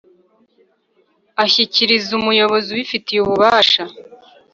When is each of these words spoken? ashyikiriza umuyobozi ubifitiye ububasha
ashyikiriza 1.43 2.09
umuyobozi 2.19 2.67
ubifitiye 2.71 3.19
ububasha 3.21 3.83